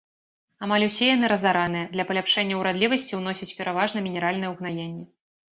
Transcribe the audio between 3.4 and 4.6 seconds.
пераважна мінеральныя